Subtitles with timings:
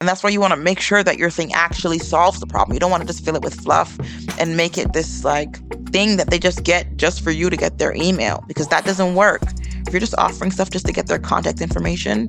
[0.00, 2.72] And that's why you want to make sure that your thing actually solves the problem.
[2.72, 3.98] You don't want to just fill it with fluff
[4.38, 5.58] and make it this like
[5.90, 9.14] thing that they just get just for you to get their email because that doesn't
[9.14, 9.42] work.
[9.86, 12.28] If you're just offering stuff just to get their contact information,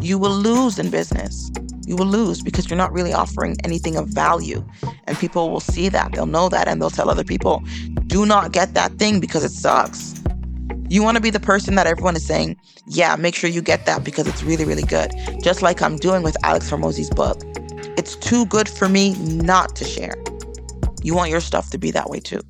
[0.00, 1.50] you will lose in business.
[1.84, 4.64] You will lose because you're not really offering anything of value.
[5.04, 6.12] And people will see that.
[6.12, 7.62] They'll know that and they'll tell other people,
[8.06, 10.11] do not get that thing because it sucks.
[10.92, 12.54] You want to be the person that everyone is saying,
[12.86, 15.10] yeah, make sure you get that because it's really, really good.
[15.42, 17.40] Just like I'm doing with Alex Hormozi's book.
[17.96, 20.22] It's too good for me not to share.
[21.02, 22.42] You want your stuff to be that way too.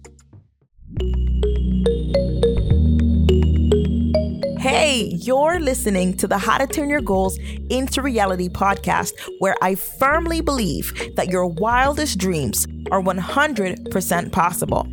[4.59, 7.39] Hey, you're listening to the How to Turn Your Goals
[7.71, 14.89] into Reality podcast, where I firmly believe that your wildest dreams are 100% possible.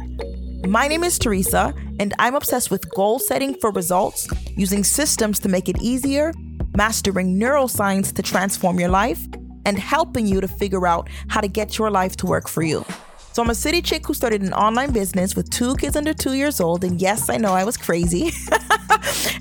[0.67, 5.49] My name is Theresa, and I'm obsessed with goal setting for results, using systems to
[5.49, 6.33] make it easier,
[6.75, 9.27] mastering neuroscience to transform your life,
[9.65, 12.85] and helping you to figure out how to get your life to work for you.
[13.33, 16.33] So, I'm a city chick who started an online business with two kids under two
[16.33, 16.83] years old.
[16.83, 18.31] And yes, I know I was crazy.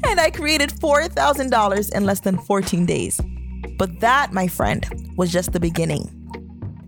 [0.04, 3.18] and I created $4,000 in less than 14 days.
[3.78, 4.84] But that, my friend,
[5.16, 6.17] was just the beginning.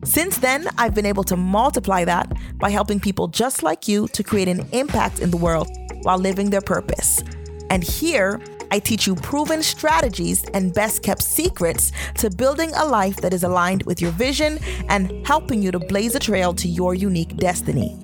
[0.05, 4.23] Since then, I've been able to multiply that by helping people just like you to
[4.23, 5.69] create an impact in the world
[6.03, 7.23] while living their purpose.
[7.69, 8.41] And here,
[8.71, 13.43] I teach you proven strategies and best kept secrets to building a life that is
[13.43, 17.97] aligned with your vision and helping you to blaze a trail to your unique destiny.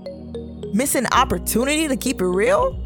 [0.75, 2.79] Miss an opportunity to keep it real?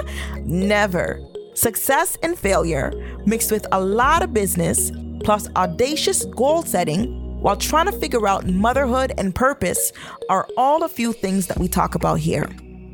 [0.42, 1.24] Never.
[1.54, 2.92] Success and failure,
[3.24, 4.92] mixed with a lot of business,
[5.24, 9.92] plus audacious goal setting, while trying to figure out motherhood and purpose
[10.28, 12.48] are all a few things that we talk about here.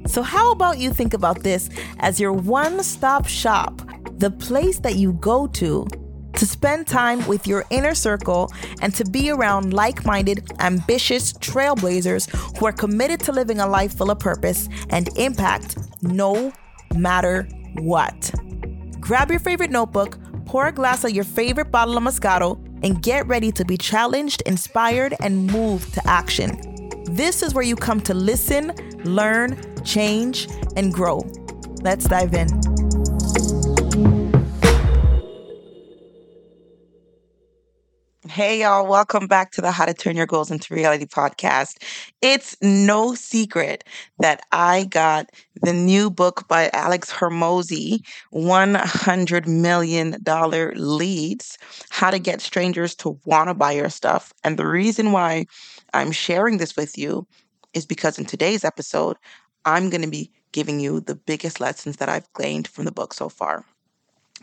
[0.06, 3.81] So, how about you think about this as your one stop shop,
[4.19, 5.86] the place that you go to
[6.36, 12.29] to spend time with your inner circle and to be around like minded, ambitious trailblazers
[12.58, 16.53] who are committed to living a life full of purpose and impact no
[16.95, 18.33] matter what.
[19.01, 23.27] Grab your favorite notebook, pour a glass of your favorite bottle of Moscato, and get
[23.27, 26.90] ready to be challenged, inspired, and moved to action.
[27.06, 28.72] This is where you come to listen,
[29.05, 31.24] learn, change, and grow.
[31.83, 34.33] Let's dive in.
[38.34, 41.80] Hey, y'all, welcome back to the How to Turn Your Goals into Reality podcast.
[42.20, 43.84] It's no secret
[44.18, 45.30] that I got
[45.62, 48.00] the new book by Alex Hormozi,
[48.34, 50.17] $100 million
[50.74, 51.58] leads,
[51.90, 54.33] How to Get Strangers to Want to Buy Your Stuff.
[54.42, 55.46] And the reason why
[55.92, 57.28] I'm sharing this with you
[57.72, 59.16] is because in today's episode,
[59.64, 63.14] I'm going to be giving you the biggest lessons that I've gained from the book
[63.14, 63.64] so far.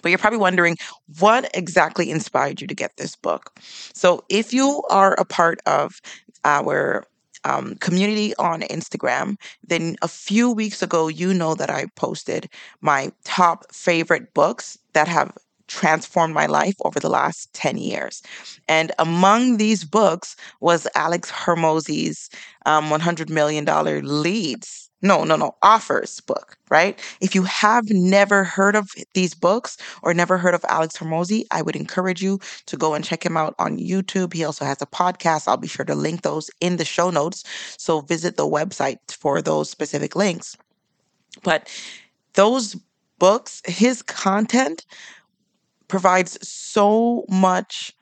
[0.02, 0.78] But you're probably wondering
[1.20, 3.60] what exactly inspired you to get this book.
[3.94, 6.02] So, if you are a part of
[6.44, 7.06] our
[7.44, 9.36] um, community on Instagram,
[9.66, 12.50] then a few weeks ago, you know that I posted
[12.82, 15.36] my top favorite books that have
[15.68, 18.22] transformed my life over the last 10 years.
[18.68, 22.30] And among these books was Alex Hormozi's
[22.66, 23.66] um, $100 million
[24.04, 27.00] leads no, no, no, offers book, right?
[27.22, 31.62] If you have never heard of these books or never heard of Alex Hormozi, I
[31.62, 34.34] would encourage you to go and check him out on YouTube.
[34.34, 35.48] He also has a podcast.
[35.48, 37.44] I'll be sure to link those in the show notes.
[37.78, 40.56] So visit the website for those specific links.
[41.44, 41.68] But
[42.34, 42.76] those
[43.18, 44.86] books, his content
[45.88, 47.94] provides so much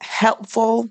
[0.00, 0.88] helpful,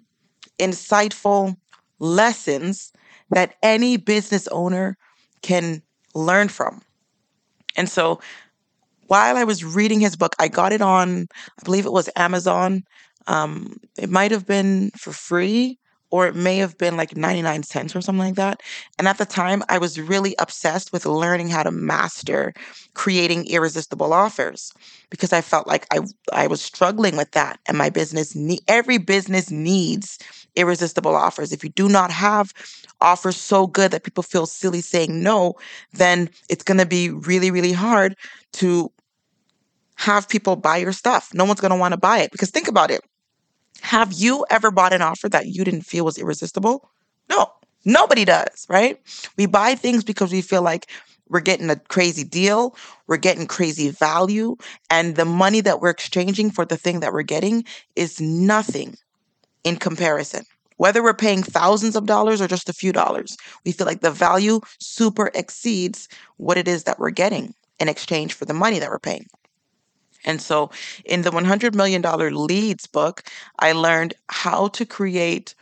[0.59, 1.55] insightful
[1.99, 2.91] lessons
[3.31, 4.97] that any business owner
[5.41, 5.81] can
[6.13, 6.81] learn from.
[7.75, 8.19] And so
[9.07, 11.27] while I was reading his book, I got it on,
[11.59, 12.83] I believe it was Amazon.
[13.27, 15.79] Um, it might have been for free
[16.09, 18.61] or it may have been like 99 cents or something like that.
[18.97, 22.53] And at the time, I was really obsessed with learning how to master
[22.93, 24.71] creating irresistible offers
[25.09, 25.99] because I felt like I
[26.31, 30.17] I was struggling with that and my business ne- every business needs
[30.57, 31.51] irresistible offers.
[31.51, 32.53] If you do not have
[32.99, 35.55] offers so good that people feel silly saying no,
[35.93, 38.15] then it's going to be really really hard
[38.53, 38.91] to
[39.95, 41.33] have people buy your stuff.
[41.33, 43.01] No one's going to want to buy it because think about it
[43.81, 46.89] have you ever bought an offer that you didn't feel was irresistible?
[47.29, 47.51] No,
[47.85, 48.99] nobody does, right?
[49.37, 50.87] We buy things because we feel like
[51.29, 52.75] we're getting a crazy deal,
[53.07, 54.55] we're getting crazy value,
[54.89, 57.65] and the money that we're exchanging for the thing that we're getting
[57.95, 58.95] is nothing
[59.63, 60.43] in comparison.
[60.77, 64.11] Whether we're paying thousands of dollars or just a few dollars, we feel like the
[64.11, 66.07] value super exceeds
[66.37, 69.25] what it is that we're getting in exchange for the money that we're paying.
[70.25, 70.69] And so
[71.05, 73.23] in the $100 million leads book,
[73.59, 75.55] I learned how to create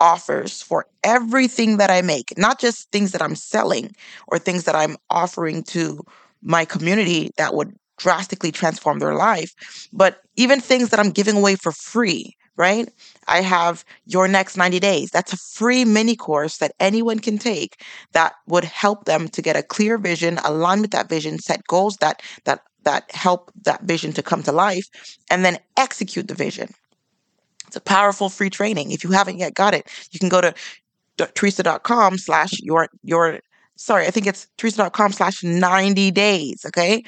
[0.00, 3.94] offers for everything that I make, not just things that I'm selling
[4.26, 6.04] or things that I'm offering to
[6.42, 9.54] my community that would drastically transform their life,
[9.92, 12.88] but even things that I'm giving away for free, right?
[13.28, 15.10] I have Your Next 90 Days.
[15.10, 17.82] That's a free mini course that anyone can take
[18.12, 21.96] that would help them to get a clear vision, align with that vision, set goals
[21.98, 24.88] that that that help that vision to come to life,
[25.30, 26.68] and then execute the vision.
[27.68, 28.90] It's a powerful free training.
[28.90, 30.54] If you haven't yet got it, you can go to
[31.34, 33.40] teresa.com slash your your
[33.76, 36.64] sorry, I think it's teresa.com slash 90 days.
[36.66, 37.02] Okay.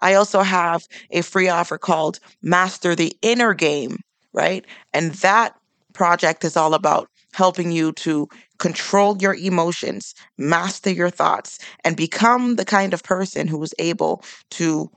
[0.00, 3.98] I also have a free offer called Master the Inner Game,
[4.36, 4.64] right?
[4.94, 5.56] And that
[5.94, 8.28] project is all about helping you to
[8.58, 14.22] control your emotions, master your thoughts, and become the kind of person who is able
[14.50, 14.90] to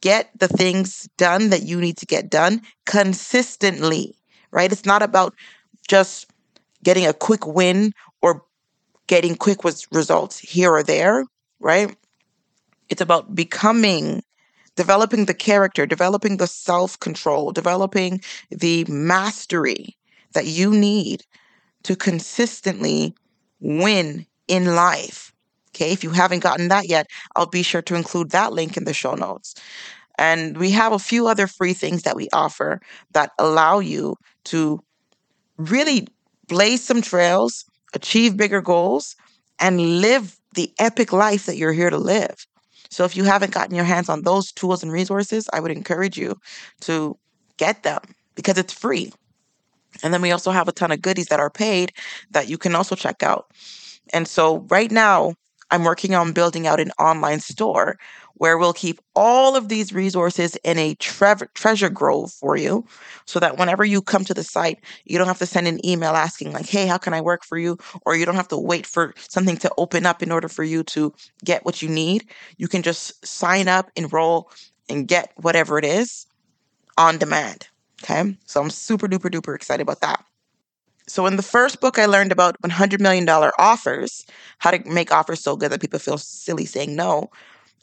[0.00, 4.14] get the things done that you need to get done consistently,
[4.50, 4.70] right?
[4.70, 5.34] It's not about
[5.88, 6.30] just
[6.84, 7.92] getting a quick win
[8.22, 8.44] or
[9.06, 11.24] getting quick results here or there,
[11.60, 11.96] right?
[12.88, 14.22] It's about becoming,
[14.76, 18.20] developing the character, developing the self control, developing
[18.50, 19.96] the mastery
[20.32, 21.24] that you need
[21.84, 23.14] to consistently
[23.60, 25.32] win in life.
[25.74, 27.06] Okay, if you haven't gotten that yet,
[27.36, 29.54] I'll be sure to include that link in the show notes.
[30.18, 32.80] And we have a few other free things that we offer
[33.12, 34.80] that allow you to
[35.58, 36.08] really
[36.48, 37.64] blaze some trails,
[37.94, 39.16] achieve bigger goals,
[39.60, 42.46] and live the epic life that you're here to live.
[42.96, 46.16] So if you haven't gotten your hands on those tools and resources, I would encourage
[46.16, 46.40] you
[46.80, 47.14] to
[47.58, 48.00] get them
[48.34, 49.12] because it's free.
[50.02, 51.92] And then we also have a ton of goodies that are paid
[52.30, 53.52] that you can also check out.
[54.14, 55.34] And so right now,
[55.70, 57.98] I'm working on building out an online store
[58.38, 62.84] where we'll keep all of these resources in a tre- treasure grove for you
[63.24, 66.14] so that whenever you come to the site, you don't have to send an email
[66.14, 67.78] asking, like, hey, how can I work for you?
[68.04, 70.82] Or you don't have to wait for something to open up in order for you
[70.84, 71.12] to
[71.44, 72.28] get what you need.
[72.58, 74.50] You can just sign up, enroll,
[74.88, 76.26] and get whatever it is
[76.98, 77.68] on demand.
[78.02, 78.36] Okay.
[78.44, 80.24] So I'm super duper duper excited about that.
[81.08, 84.26] So in the first book, I learned about $100 million offers,
[84.58, 87.30] how to make offers so good that people feel silly saying no.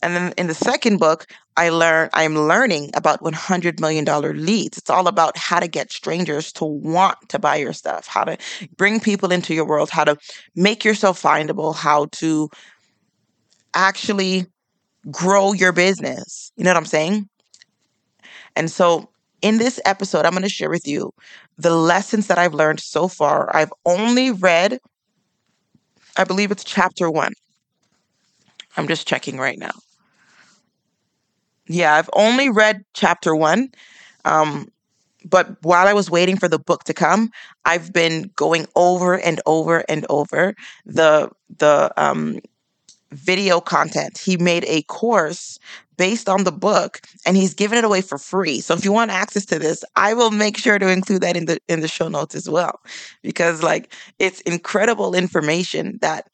[0.04, 4.06] And then in the second book, I learn I'm learning about $100 million
[4.46, 4.78] leads.
[4.78, 8.38] It's all about how to get strangers to want to buy your stuff, how to
[8.76, 10.18] bring people into your world, how to
[10.56, 12.50] make yourself findable, how to
[13.74, 14.46] actually
[15.10, 16.52] grow your business.
[16.58, 17.30] You know what I'm saying?
[18.58, 19.10] And so
[19.42, 21.14] in this episode, I'm going to share with you
[21.58, 23.56] the lessons that I've learned so far.
[23.56, 24.80] I've only read,
[26.18, 27.34] I believe it's chapter one.
[28.76, 29.72] I'm just checking right now.
[31.74, 33.72] Yeah, I've only read chapter one.
[34.26, 34.70] Um,
[35.26, 37.32] but while I was waiting for the book to come,
[37.66, 40.54] I've been going over and over and over
[40.86, 42.40] the the um,
[43.12, 44.20] video content.
[44.20, 45.58] He made a course
[45.98, 48.62] based on the book and he's giving it away for free.
[48.62, 51.46] So if you want access to this, I will make sure to include that in
[51.46, 52.82] the in the show notes as well
[53.24, 56.30] because like it's incredible information that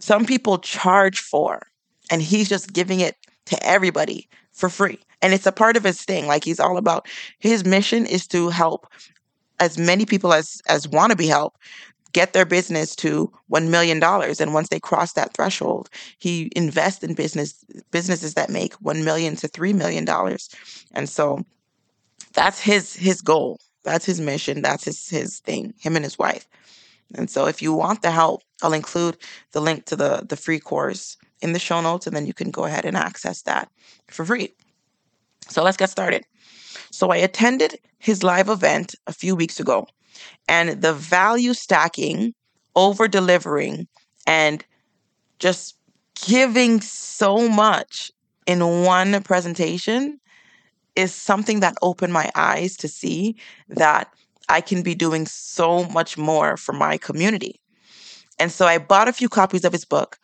[0.00, 1.62] some people charge for
[2.10, 3.16] and he's just giving it
[3.46, 4.98] to everybody for free.
[5.20, 6.26] And it's a part of his thing.
[6.26, 7.06] Like he's all about
[7.38, 8.86] his mission is to help
[9.60, 11.58] as many people as as want to be helped
[12.12, 14.02] get their business to $1 million.
[14.02, 15.88] And once they cross that threshold,
[16.18, 20.06] he invests in business businesses that make 1 million to $3 million.
[20.92, 21.44] And so
[22.32, 23.60] that's his his goal.
[23.84, 24.62] That's his mission.
[24.62, 26.46] That's his his thing, him and his wife.
[27.14, 29.16] And so if you want the help, I'll include
[29.52, 32.50] the link to the the free course in the show notes and then you can
[32.50, 33.68] go ahead and access that
[34.08, 34.52] for free.
[35.48, 36.24] So let's get started.
[36.90, 39.86] So I attended his live event a few weeks ago
[40.48, 42.34] and the value stacking,
[42.74, 43.86] over delivering,
[44.26, 44.64] and
[45.38, 45.76] just
[46.26, 48.10] giving so much
[48.46, 50.18] in one presentation
[50.94, 53.36] is something that opened my eyes to see
[53.68, 54.12] that
[54.48, 57.60] I can be doing so much more for my community.
[58.38, 60.18] And so I bought a few copies of his book.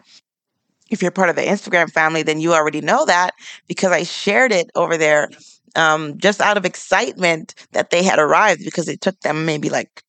[0.88, 3.32] If you're part of the Instagram family, then you already know that
[3.66, 5.28] because I shared it over there
[5.76, 10.02] um, just out of excitement that they had arrived because it took them maybe like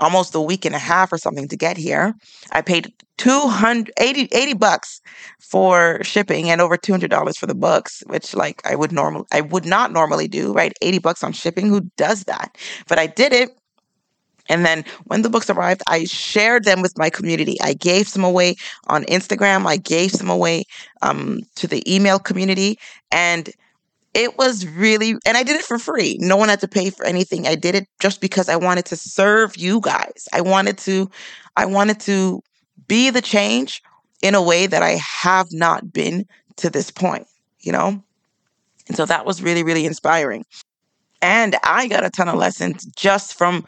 [0.00, 2.14] almost a week and a half or something to get here.
[2.52, 5.00] I paid 280 80 bucks
[5.38, 9.64] for shipping and over $200 for the books, which like I would normal I would
[9.64, 10.72] not normally do, right?
[10.82, 12.56] 80 bucks on shipping, who does that?
[12.88, 13.50] But I did it.
[14.48, 17.56] And then when the books arrived, I shared them with my community.
[17.62, 18.56] I gave some away
[18.88, 19.66] on Instagram.
[19.66, 20.64] I gave some away
[21.02, 22.78] um, to the email community.
[23.10, 23.50] And
[24.12, 26.18] it was really, and I did it for free.
[26.20, 27.46] No one had to pay for anything.
[27.46, 30.28] I did it just because I wanted to serve you guys.
[30.32, 31.10] I wanted to,
[31.56, 32.42] I wanted to
[32.86, 33.82] be the change
[34.22, 37.26] in a way that I have not been to this point,
[37.60, 38.02] you know?
[38.86, 40.44] And so that was really, really inspiring.
[41.24, 43.64] And I got a ton of lessons just from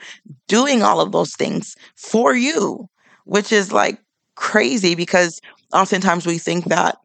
[0.46, 2.86] doing all of those things for you,
[3.24, 3.98] which is like
[4.34, 5.40] crazy because
[5.72, 6.98] oftentimes we think that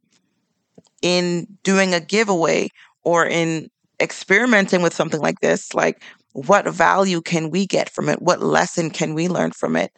[1.02, 2.68] in doing a giveaway
[3.04, 6.04] or in experimenting with something like this, like
[6.34, 8.22] what value can we get from it?
[8.22, 9.94] What lesson can we learn from it?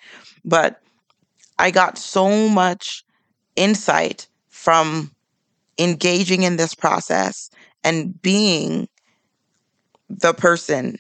[0.45, 0.79] But
[1.57, 3.03] I got so much
[3.55, 5.15] insight from
[5.79, 7.49] engaging in this process
[7.83, 8.87] and being
[10.09, 10.97] the person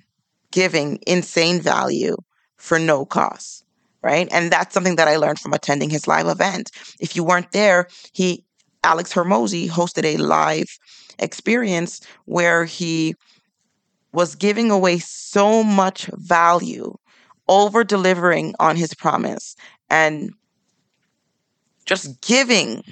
[0.51, 2.15] giving insane value
[2.57, 3.63] for no cost
[4.03, 4.27] right?
[4.31, 6.71] And that's something that i learned from attending his live event.
[6.99, 8.43] If you weren't there he
[8.83, 10.67] alex hormozi hosted a live
[11.19, 13.15] experience where he
[14.11, 16.95] was giving away so much value
[17.47, 19.55] over delivering on his promise
[19.89, 20.33] and
[21.85, 22.83] just giving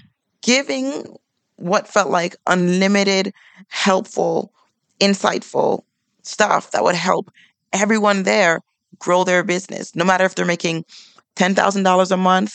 [0.41, 1.15] giving
[1.57, 3.33] what felt like unlimited
[3.67, 4.51] helpful
[4.99, 5.83] insightful
[6.23, 7.31] stuff that would help
[7.73, 8.61] everyone there
[8.99, 10.85] grow their business, no matter if they're making
[11.35, 12.53] $10,000 a month,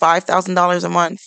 [0.00, 1.20] $5,000 a month,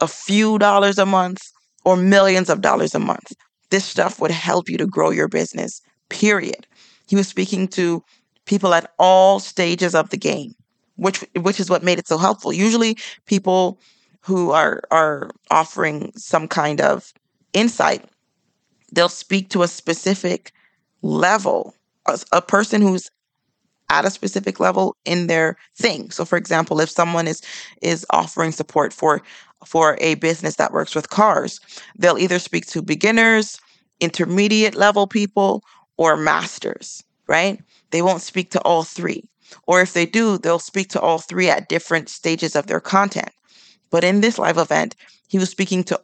[0.00, 1.40] a few dollars a month,
[1.84, 3.32] or millions of dollars a month.
[3.70, 6.66] This stuff would help you to grow your business, period.
[7.08, 8.02] He was speaking to
[8.44, 10.54] people at all stages of the game,
[10.96, 12.52] which which is what made it so helpful.
[12.52, 12.96] Usually
[13.26, 13.78] people
[14.22, 17.12] who are are offering some kind of
[17.52, 18.04] insight,
[18.92, 20.52] they'll speak to a specific
[21.02, 21.74] level,
[22.06, 23.10] a, a person who's
[23.88, 26.10] at a specific level in their thing.
[26.10, 27.42] So for example, if someone is
[27.82, 29.22] is offering support for
[29.64, 31.60] for a business that works with cars,
[31.98, 33.60] they'll either speak to beginners,
[34.00, 35.62] intermediate level people,
[35.96, 37.60] or masters, right?
[37.90, 39.28] They won't speak to all three.
[39.66, 43.30] Or if they do, they'll speak to all three at different stages of their content.
[43.90, 44.96] But in this live event,
[45.28, 46.00] he was speaking to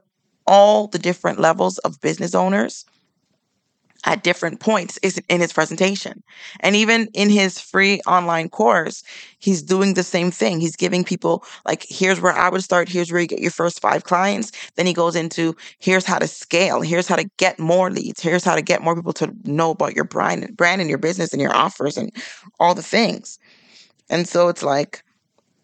[0.47, 2.85] all the different levels of business owners
[4.05, 6.23] at different points is in his presentation.
[6.61, 9.03] And even in his free online course,
[9.39, 10.61] he's doing the same thing.
[10.61, 12.89] He's giving people like, here's where I would start.
[12.89, 14.51] Here's where you get your first five clients.
[14.75, 16.81] Then he goes into here's how to scale.
[16.81, 18.21] Here's how to get more leads.
[18.21, 21.33] Here's how to get more people to know about your brand, brand and your business
[21.33, 22.13] and your offers and
[22.59, 23.39] all the things.
[24.11, 25.05] And so it's like,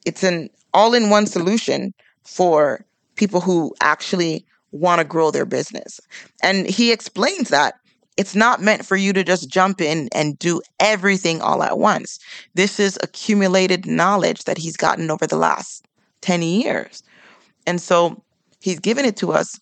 [0.06, 1.92] it's an all in one solution
[2.24, 2.84] for
[3.16, 6.00] people who actually want to grow their business.
[6.42, 7.74] And he explains that
[8.18, 12.18] it's not meant for you to just jump in and do everything all at once.
[12.54, 15.86] This is accumulated knowledge that he's gotten over the last
[16.22, 17.04] 10 years.
[17.64, 18.20] And so
[18.60, 19.60] he's given it to us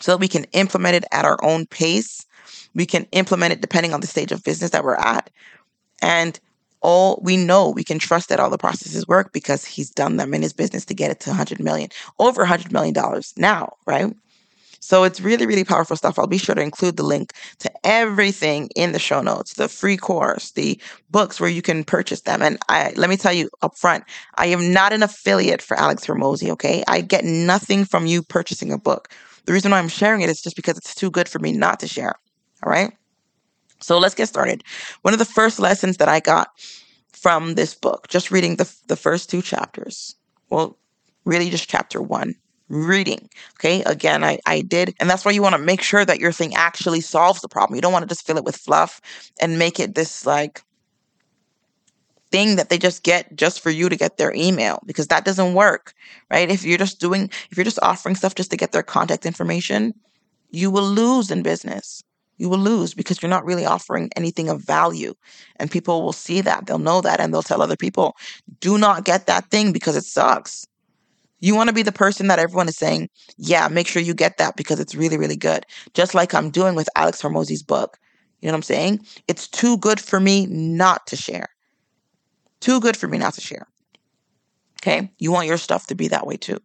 [0.00, 2.26] so that we can implement it at our own pace.
[2.74, 5.30] We can implement it depending on the stage of business that we're at.
[6.02, 6.38] And
[6.82, 10.34] all we know we can trust that all the processes work because he's done them
[10.34, 11.88] in his business to get it to 100 million,
[12.18, 14.12] over 100 million dollars now, right?
[14.82, 16.18] So it's really, really powerful stuff.
[16.18, 19.96] I'll be sure to include the link to everything in the show notes, the free
[19.96, 22.42] course, the books where you can purchase them.
[22.42, 24.02] And I let me tell you up front,
[24.34, 26.82] I am not an affiliate for Alex Hormozi, okay?
[26.88, 29.08] I get nothing from you purchasing a book.
[29.46, 31.78] The reason why I'm sharing it is just because it's too good for me not
[31.80, 32.16] to share.
[32.64, 32.92] All right.
[33.80, 34.64] So let's get started.
[35.02, 36.48] One of the first lessons that I got
[37.12, 40.16] from this book, just reading the, the first two chapters,
[40.50, 40.76] well,
[41.24, 42.34] really just chapter one,
[42.72, 43.28] reading.
[43.58, 43.82] Okay.
[43.84, 44.94] Again, I, I did.
[44.98, 47.76] And that's why you want to make sure that your thing actually solves the problem.
[47.76, 49.00] You don't want to just fill it with fluff
[49.40, 50.62] and make it this like
[52.32, 55.54] thing that they just get just for you to get their email because that doesn't
[55.54, 55.92] work.
[56.30, 56.50] Right.
[56.50, 59.92] If you're just doing, if you're just offering stuff just to get their contact information,
[60.50, 62.02] you will lose in business.
[62.38, 65.14] You will lose because you're not really offering anything of value.
[65.56, 66.66] And people will see that.
[66.66, 68.16] They'll know that and they'll tell other people,
[68.60, 70.66] do not get that thing because it sucks.
[71.42, 74.38] You want to be the person that everyone is saying, yeah, make sure you get
[74.38, 75.66] that because it's really, really good.
[75.92, 77.98] Just like I'm doing with Alex Hormozi's book.
[78.40, 79.04] You know what I'm saying?
[79.26, 81.48] It's too good for me not to share.
[82.60, 83.66] Too good for me not to share.
[84.80, 85.10] Okay.
[85.18, 86.58] You want your stuff to be that way too.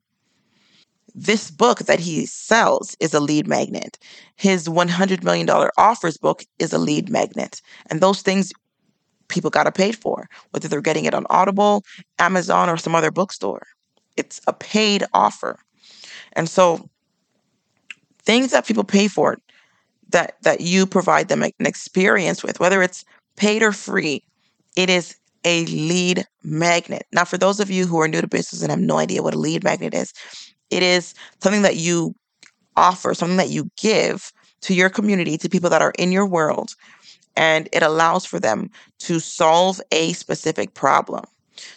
[1.16, 3.98] This book that he sells is a lead magnet.
[4.36, 7.62] His $100 million offers book is a lead magnet.
[7.90, 8.54] And those things
[9.28, 11.84] people got to pay for, whether they're getting it on Audible,
[12.20, 13.64] Amazon, or some other bookstore
[14.18, 15.60] it's a paid offer.
[16.34, 16.90] And so
[18.24, 19.38] things that people pay for
[20.10, 23.06] that that you provide them an experience with, whether it's
[23.36, 24.24] paid or free,
[24.76, 27.06] it is a lead magnet.
[27.12, 29.34] Now, for those of you who are new to business and have no idea what
[29.34, 30.14] a lead magnet is,
[30.70, 32.16] it is something that you
[32.76, 34.32] offer, something that you give
[34.62, 36.76] to your community, to people that are in your world,
[37.36, 38.70] and it allows for them
[39.00, 41.24] to solve a specific problem.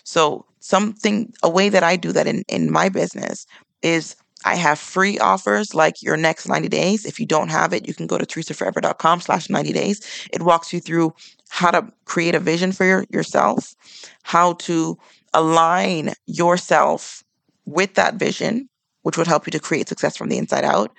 [0.05, 3.47] So, something, a way that I do that in, in my business
[3.83, 7.05] is I have free offers like your next 90 days.
[7.05, 10.29] If you don't have it, you can go to theresaforever.com slash 90 days.
[10.33, 11.15] It walks you through
[11.49, 13.75] how to create a vision for your, yourself,
[14.23, 14.99] how to
[15.35, 17.23] align yourself
[17.67, 18.69] with that vision,
[19.03, 20.91] which would help you to create success from the inside out.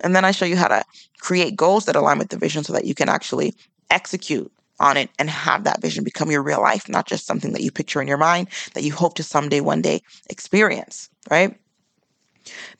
[0.00, 0.82] And then I show you how to
[1.20, 3.54] create goals that align with the vision so that you can actually
[3.90, 7.62] execute on it and have that vision become your real life, not just something that
[7.62, 11.58] you picture in your mind that you hope to someday, one day experience, right?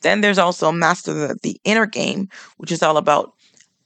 [0.01, 3.33] Then there's also Master the, the Inner Game, which is all about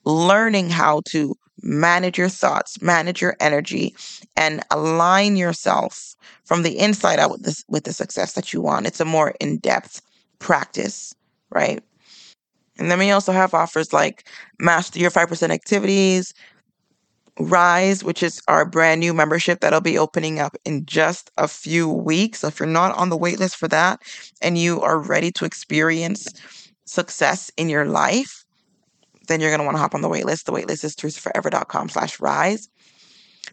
[0.06, 3.96] learning how to manage your thoughts, manage your energy,
[4.36, 8.88] and align yourself from the inside out with this with the success that you want.
[8.88, 10.02] It's a more in-depth
[10.40, 11.14] practice,
[11.50, 11.84] right?
[12.78, 14.28] And then we also have offers like
[14.60, 16.34] Master Your 5% Activities,
[17.46, 21.90] Rise, which is our brand new membership that'll be opening up in just a few
[21.90, 22.40] weeks.
[22.40, 24.02] So if you're not on the waitlist for that
[24.42, 26.28] and you are ready to experience
[26.86, 28.46] success in your life,
[29.28, 30.46] then you're going to want to hop on the waitlist.
[30.46, 32.70] The waitlist is theresaforever.com slash rise.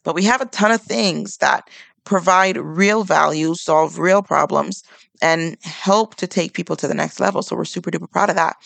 [0.02, 1.68] But we have a ton of things that
[2.04, 4.82] provide real value, solve real problems,
[5.20, 7.42] and help to take people to the next level.
[7.42, 8.56] So we're super duper proud of that.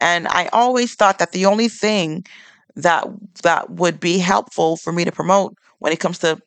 [0.00, 2.26] And I always thought that the only thing
[2.76, 3.06] that
[3.42, 6.40] that would be helpful for me to promote when it comes to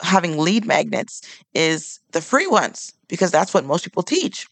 [0.00, 1.22] having lead magnets
[1.54, 4.46] is the free ones because that's what most people teach.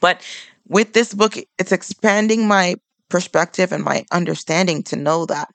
[0.00, 0.20] But
[0.68, 2.76] with this book, it's expanding my
[3.08, 5.48] perspective and my understanding to know that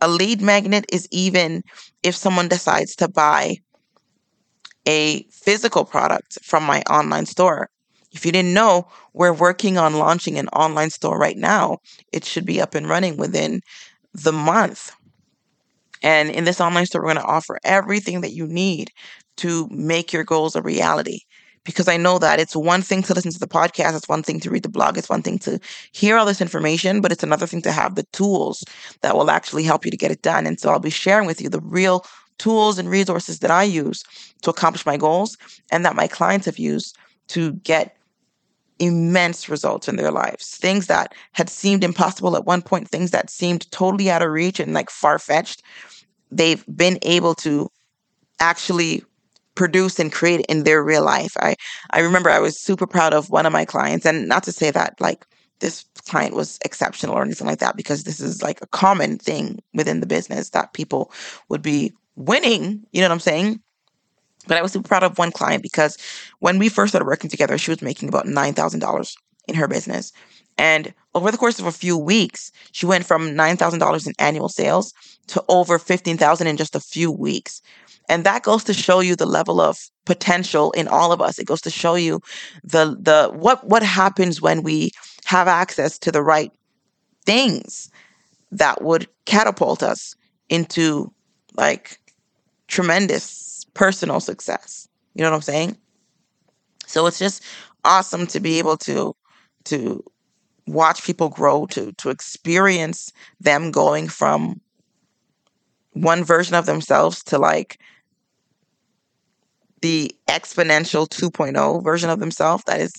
[0.00, 1.62] a lead magnet is even
[2.02, 3.58] if someone decides to buy
[4.86, 7.68] a physical product from my online store.
[8.12, 11.78] If you didn't know, we're working on launching an online store right now.
[12.12, 13.60] It should be up and running within
[14.12, 14.92] the month.
[16.02, 18.90] And in this online store, we're going to offer everything that you need
[19.36, 21.20] to make your goals a reality.
[21.64, 24.40] Because I know that it's one thing to listen to the podcast, it's one thing
[24.40, 25.60] to read the blog, it's one thing to
[25.92, 28.64] hear all this information, but it's another thing to have the tools
[29.02, 30.46] that will actually help you to get it done.
[30.46, 32.06] And so I'll be sharing with you the real
[32.38, 34.04] tools and resources that I use
[34.40, 35.36] to accomplish my goals
[35.70, 36.96] and that my clients have used
[37.28, 37.94] to get
[38.80, 40.56] immense results in their lives.
[40.56, 44.58] Things that had seemed impossible at one point, things that seemed totally out of reach
[44.58, 45.62] and like far fetched,
[46.30, 47.70] they've been able to
[48.40, 49.04] actually
[49.54, 51.36] produce and create in their real life.
[51.38, 51.54] I
[51.90, 54.70] I remember I was super proud of one of my clients and not to say
[54.70, 55.26] that like
[55.60, 59.60] this client was exceptional or anything like that because this is like a common thing
[59.74, 61.12] within the business that people
[61.50, 63.60] would be winning, you know what I'm saying?
[64.50, 65.96] But I was super proud of one client because
[66.40, 69.14] when we first started working together, she was making about $9,000
[69.46, 70.12] in her business.
[70.58, 74.92] And over the course of a few weeks, she went from $9,000 in annual sales
[75.28, 77.62] to over 15,000 in just a few weeks.
[78.08, 81.38] And that goes to show you the level of potential in all of us.
[81.38, 82.20] It goes to show you
[82.64, 84.90] the the what what happens when we
[85.26, 86.50] have access to the right
[87.24, 87.88] things
[88.50, 90.16] that would catapult us
[90.48, 91.12] into
[91.54, 92.00] like
[92.66, 94.88] tremendous personal success.
[95.14, 95.76] You know what I'm saying?
[96.86, 97.42] So it's just
[97.84, 99.14] awesome to be able to
[99.64, 100.04] to
[100.66, 104.60] watch people grow to to experience them going from
[105.92, 107.78] one version of themselves to like
[109.82, 112.92] the exponential 2.0 version of themselves that is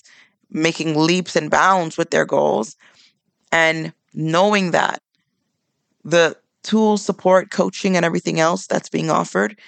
[0.50, 2.76] making leaps and bounds with their goals
[3.50, 5.00] and knowing that
[6.04, 9.58] the tools support coaching and everything else that's being offered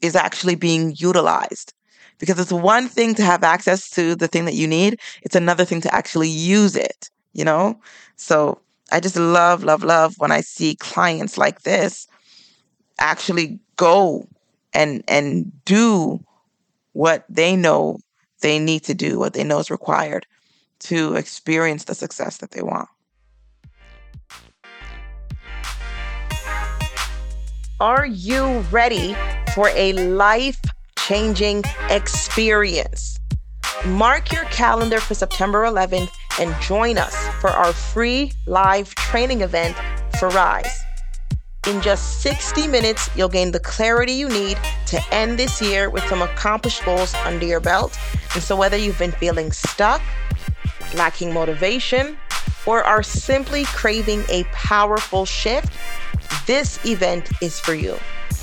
[0.00, 1.72] is actually being utilized.
[2.18, 5.64] Because it's one thing to have access to the thing that you need, it's another
[5.64, 7.78] thing to actually use it, you know?
[8.16, 12.06] So I just love, love, love when I see clients like this
[12.98, 14.26] actually go
[14.72, 16.20] and and do
[16.92, 17.98] what they know
[18.40, 20.26] they need to do, what they know is required
[20.78, 22.88] to experience the success that they want.
[27.80, 29.14] Are you ready
[29.56, 30.60] for a life
[30.98, 33.18] changing experience?
[33.86, 39.74] Mark your calendar for September 11th and join us for our free live training event
[40.18, 40.78] for Rise.
[41.68, 46.04] In just 60 minutes, you'll gain the clarity you need to end this year with
[46.04, 47.98] some accomplished goals under your belt.
[48.34, 50.02] And so, whether you've been feeling stuck,
[50.94, 52.18] lacking motivation,
[52.66, 55.72] or are simply craving a powerful shift,
[56.46, 57.96] this event is for you.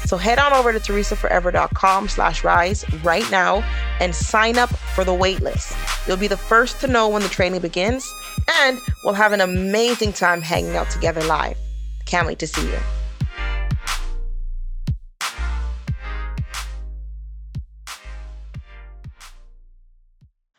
[0.05, 3.63] So head on over to theresaforever.com slash rise right now
[3.99, 5.75] and sign up for the waitlist.
[6.07, 8.11] You'll be the first to know when the training begins,
[8.59, 11.57] and we'll have an amazing time hanging out together live.
[12.05, 12.77] Can't wait to see you.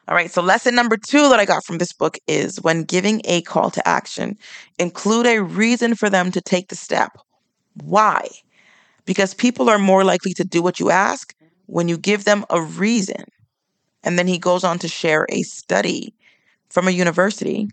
[0.07, 3.23] All right, so lesson number two that I got from this book is when giving
[3.25, 4.37] a call to action,
[4.79, 7.13] include a reason for them to take the step.
[7.83, 8.29] Why?
[9.05, 11.35] Because people are more likely to do what you ask
[11.67, 13.25] when you give them a reason.
[14.03, 16.15] And then he goes on to share a study
[16.71, 17.69] from a university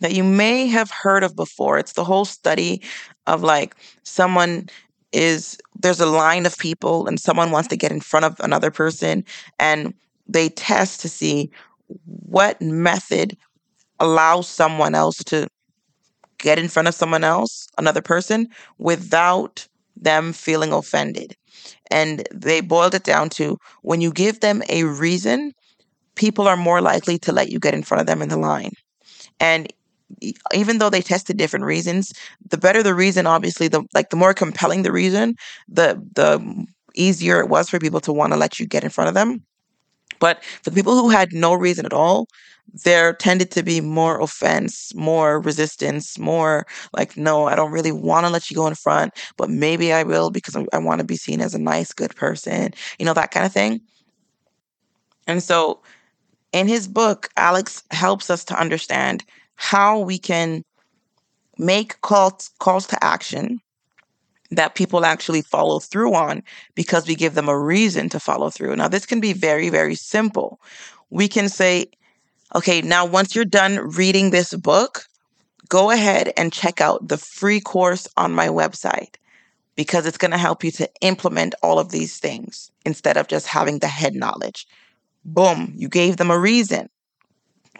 [0.00, 1.78] that you may have heard of before.
[1.78, 2.82] It's the whole study
[3.26, 4.68] of like someone
[5.12, 8.70] is there's a line of people and someone wants to get in front of another
[8.70, 9.24] person
[9.58, 9.94] and
[10.26, 11.50] they test to see
[12.04, 13.36] what method
[14.00, 15.46] allows someone else to
[16.38, 21.36] get in front of someone else, another person, without them feeling offended.
[21.90, 25.52] And they boiled it down to when you give them a reason,
[26.14, 28.72] people are more likely to let you get in front of them in the line.
[29.40, 29.72] And
[30.52, 32.12] even though they tested different reasons,
[32.48, 35.36] the better the reason, obviously, the like the more compelling the reason,
[35.68, 39.08] the the easier it was for people to want to let you get in front
[39.08, 39.42] of them.
[40.20, 42.28] But for the people who had no reason at all,
[42.82, 48.26] there tended to be more offense, more resistance, more like, no, I don't really want
[48.26, 51.16] to let you go in front, but maybe I will because I, want to be
[51.16, 53.80] seen as a nice, good person, you know, that kind of thing.
[55.26, 55.80] And so
[56.52, 60.64] in his book, Alex helps us to understand how we can
[61.58, 63.60] make calls calls to action
[64.50, 66.42] that people actually follow through on
[66.74, 68.76] because we give them a reason to follow through.
[68.76, 70.60] Now, this can be very, very simple.
[71.10, 71.86] We can say,
[72.54, 75.06] okay, now once you're done reading this book,
[75.68, 79.16] go ahead and check out the free course on my website
[79.76, 83.46] because it's going to help you to implement all of these things instead of just
[83.46, 84.66] having the head knowledge.
[85.24, 86.88] Boom, you gave them a reason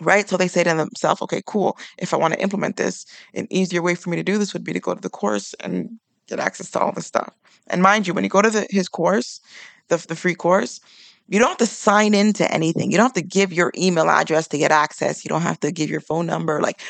[0.00, 0.28] right?
[0.28, 1.78] So they say to themselves, okay, cool.
[1.98, 4.64] If I want to implement this, an easier way for me to do this would
[4.64, 7.32] be to go to the course and get access to all this stuff.
[7.68, 9.40] And mind you, when you go to the, his course,
[9.88, 10.80] the, the free course,
[11.28, 12.90] you don't have to sign into anything.
[12.90, 15.24] You don't have to give your email address to get access.
[15.24, 16.60] You don't have to give your phone number.
[16.60, 16.80] Like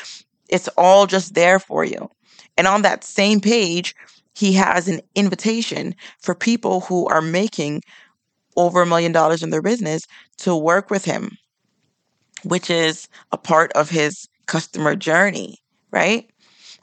[0.49, 2.09] it's all just there for you.
[2.57, 3.95] And on that same page,
[4.33, 7.81] he has an invitation for people who are making
[8.57, 10.05] over a million dollars in their business
[10.37, 11.37] to work with him,
[12.43, 15.57] which is a part of his customer journey,
[15.91, 16.29] right?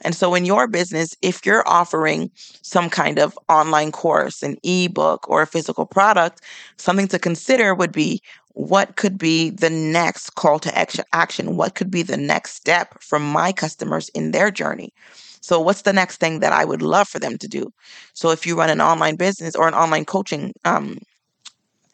[0.01, 5.29] And so, in your business, if you're offering some kind of online course, an ebook,
[5.29, 6.41] or a physical product,
[6.77, 8.21] something to consider would be
[8.53, 10.77] what could be the next call to
[11.13, 11.57] action?
[11.57, 14.93] What could be the next step from my customers in their journey?
[15.41, 17.73] So, what's the next thing that I would love for them to do?
[18.13, 20.99] So, if you run an online business or an online coaching um,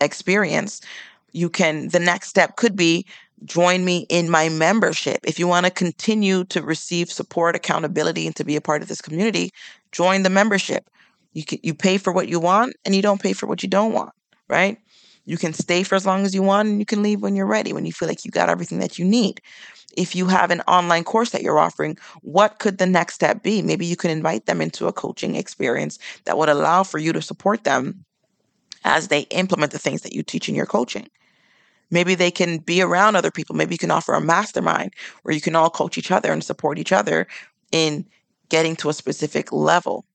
[0.02, 0.82] experience,
[1.32, 3.06] you can, the next step could be
[3.46, 5.20] join me in my membership.
[5.24, 8.88] If you want to continue to receive support, accountability, and to be a part of
[8.88, 9.52] this community,
[9.92, 10.90] join the membership.
[11.34, 13.70] You can, you pay for what you want and you don't pay for what you
[13.70, 14.12] don't want,
[14.48, 14.78] right?
[15.26, 17.46] You can stay for as long as you want and you can leave when you're
[17.46, 19.42] ready, when you feel like you got everything that you need.
[19.96, 23.62] If you have an online course that you're offering, what could the next step be?
[23.62, 27.22] Maybe you can invite them into a coaching experience that would allow for you to
[27.22, 28.06] support them
[28.84, 31.08] as they implement the things that you teach in your coaching.
[31.92, 33.56] Maybe they can be around other people.
[33.56, 36.78] Maybe you can offer a mastermind where you can all coach each other and support
[36.78, 37.28] each other
[37.72, 38.06] in
[38.50, 40.06] getting to a specific level.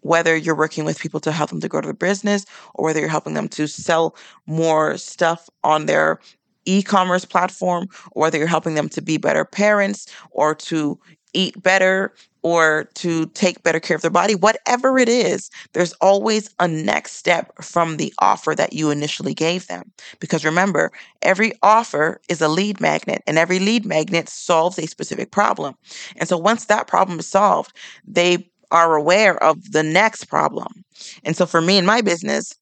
[0.00, 2.44] Whether you're working with people to help them to grow their business
[2.74, 6.18] or whether you're helping them to sell more stuff on their
[6.64, 10.98] e-commerce platform or whether you're helping them to be better parents or to
[11.34, 16.50] eat better or to take better care of their body, whatever it is, there's always
[16.58, 19.92] a next step from the offer that you initially gave them.
[20.18, 20.90] Because remember,
[21.22, 25.74] every offer is a lead magnet, and every lead magnet solves a specific problem.
[26.16, 30.84] And so once that problem is solved, they are aware of the next problem.
[31.24, 32.54] And so for me in my business,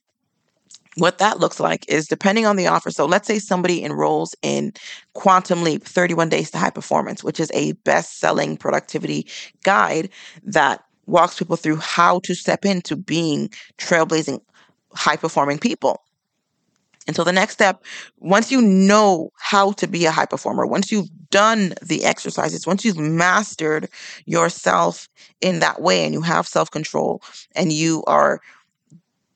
[0.96, 2.90] what that looks like is depending on the offer.
[2.90, 4.72] So let's say somebody enrolls in
[5.14, 9.26] Quantum Leap 31 Days to High Performance, which is a best selling productivity
[9.62, 10.10] guide
[10.42, 14.40] that walks people through how to step into being trailblazing,
[14.94, 16.02] high performing people.
[17.06, 17.84] And so the next step,
[18.18, 22.84] once you know how to be a high performer, once you've done the exercises, once
[22.84, 23.88] you've mastered
[24.26, 25.08] yourself
[25.40, 27.22] in that way and you have self control
[27.56, 28.40] and you are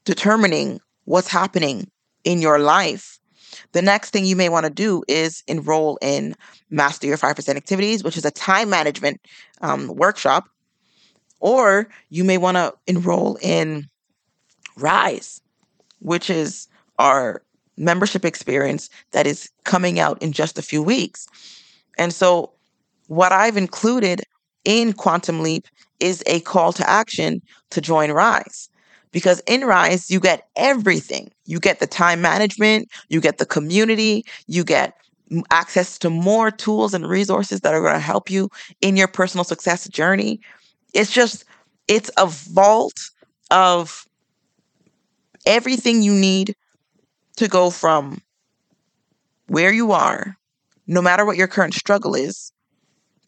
[0.05, 1.91] determining what's happening
[2.25, 3.19] in your life,
[3.73, 6.35] the next thing you may want to do is enroll in
[6.71, 9.21] Master Your 5% Activities, which is a time management
[9.61, 10.49] um, workshop.
[11.41, 13.89] Or you may want to enroll in
[14.77, 15.41] Rise,
[16.01, 17.43] which is our
[17.77, 21.27] membership experience that is coming out in just a few weeks.
[21.99, 22.53] And so,
[23.09, 24.23] what I've included
[24.65, 25.67] in Quantum Leap
[26.01, 28.69] is a call to action to join Rise.
[29.15, 31.31] Because in Rise, you get everything.
[31.47, 34.95] You get the time management, you get the community, you get
[35.51, 38.51] access to more tools and resources that are going to help you
[38.81, 40.41] in your personal success journey.
[40.93, 41.45] It's just,
[41.87, 43.11] it's a vault
[43.53, 44.05] of
[45.47, 46.57] everything you need
[47.37, 48.21] to go from
[49.47, 50.37] where you are,
[50.89, 52.53] no matter what your current struggle is,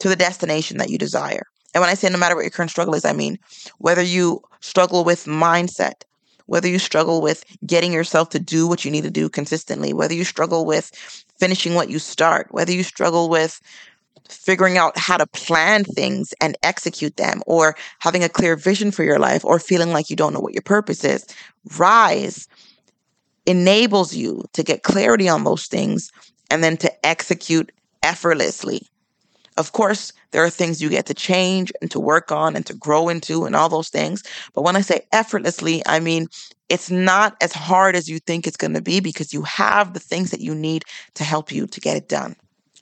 [0.01, 1.45] to the destination that you desire.
[1.77, 3.39] And when I say no matter what your current struggle is, I mean
[3.77, 6.05] whether you struggle with mindset,
[6.47, 10.15] whether you struggle with getting yourself to do what you need to do consistently, whether
[10.15, 10.91] you struggle with
[11.39, 13.61] finishing what you start, whether you struggle with
[14.27, 19.05] figuring out how to plan things and execute them, or having a clear vision for
[19.05, 21.27] your life, or feeling like you don't know what your purpose is.
[21.77, 22.49] Rise
[23.45, 26.11] enables you to get clarity on those things
[26.51, 27.71] and then to execute
[28.03, 28.89] effortlessly.
[29.57, 32.75] Of course, there are things you get to change and to work on and to
[32.75, 34.23] grow into and all those things.
[34.55, 36.29] But when I say effortlessly, I mean
[36.69, 40.01] it's not as hard as you think it's going to be because you have the
[40.01, 42.35] things that you need to help you to get it done.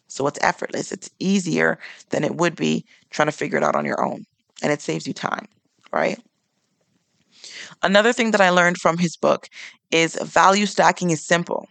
[0.09, 0.91] So it's effortless.
[0.91, 1.79] It's easier
[2.11, 4.25] than it would be trying to figure it out on your own.
[4.63, 5.47] And it saves you time,
[5.93, 6.19] right?
[7.83, 9.49] Another thing that I learned from his book
[9.91, 11.67] is value stacking is simple.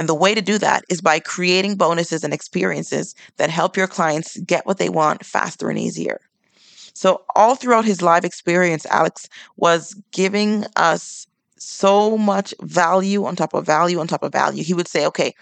[0.00, 3.86] And the way to do that is by creating bonuses and experiences that help your
[3.86, 6.22] clients get what they want faster and easier.
[6.94, 11.26] So, all throughout his live experience, Alex was giving us
[11.58, 14.64] so much value on top of value on top of value.
[14.64, 15.34] He would say, okay,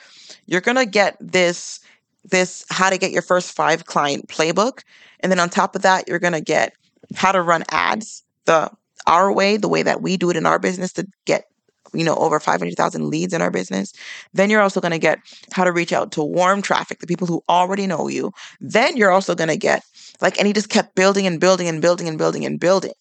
[0.47, 1.79] you're going to get this
[2.25, 4.83] this how to get your first five client playbook
[5.21, 6.73] and then on top of that you're going to get
[7.15, 8.69] how to run ads the
[9.07, 11.45] our way the way that we do it in our business to get
[11.93, 13.93] you know over 500,000 leads in our business
[14.33, 15.19] then you're also going to get
[15.53, 18.33] how to reach out to warm traffic the people who already know you.
[18.61, 19.85] Then you're also going to get
[20.21, 22.93] like and he just kept building and building and building and building and building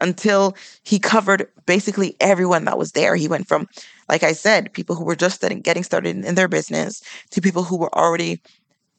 [0.00, 3.16] until he covered basically everyone that was there.
[3.16, 3.66] He went from
[4.08, 7.76] like i said people who were just getting started in their business to people who
[7.76, 8.40] were already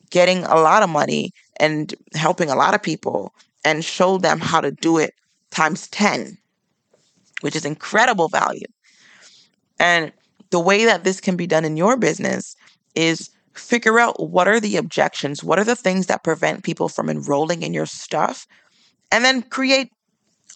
[0.09, 4.59] getting a lot of money and helping a lot of people and showed them how
[4.59, 5.13] to do it
[5.51, 6.37] times 10
[7.41, 8.65] which is incredible value
[9.83, 10.13] and
[10.51, 12.55] the way that this can be done in your business
[12.95, 17.09] is figure out what are the objections, what are the things that prevent people from
[17.09, 18.47] enrolling in your stuff,
[19.11, 19.91] and then create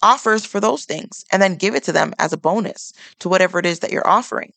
[0.02, 3.58] offers for those things and then give it to them as a bonus to whatever
[3.58, 4.52] it is that you're offering.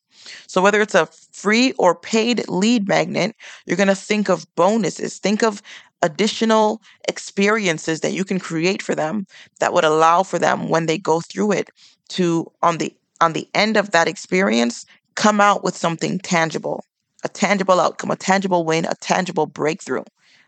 [0.48, 5.18] So, whether it's a free or paid lead magnet, you're going to think of bonuses.
[5.18, 5.62] Think of
[6.02, 9.26] additional experiences that you can create for them
[9.60, 11.70] that would allow for them when they go through it
[12.10, 16.84] to, on the on the end of that experience, come out with something tangible,
[17.24, 20.04] a tangible outcome, a tangible win, a tangible breakthrough.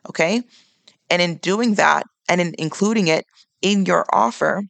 [0.09, 0.41] Okay.
[1.09, 3.25] And in doing that and in including it
[3.61, 4.63] in your offer,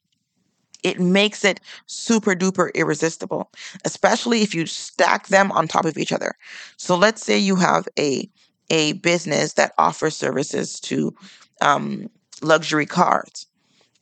[0.84, 3.50] it makes it super duper irresistible,
[3.86, 6.34] especially if you stack them on top of each other.
[6.78, 8.30] So let's say you have a
[8.70, 11.13] a business that offers services to
[11.62, 12.10] um,
[12.42, 13.46] luxury cars,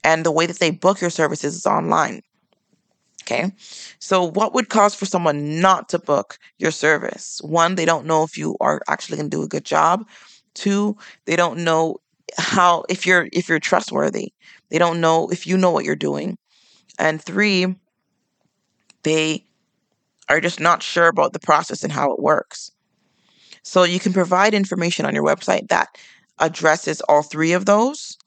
[0.04, 2.22] and the way that they book your services is online.
[3.24, 3.52] Okay.
[4.00, 7.40] So, what would cause for someone not to book your service?
[7.44, 10.08] One, they don't know if you are actually going to do a good job.
[10.54, 11.98] Two, they don't know
[12.38, 14.34] how if you're if you're trustworthy.
[14.70, 16.38] They don't know if you know what you're doing.
[17.00, 17.76] And three,
[19.04, 19.46] they
[20.30, 22.72] are just not sure about the process and how it works.
[23.64, 25.90] So, you can provide information on your website that
[26.40, 28.18] addresses all three of those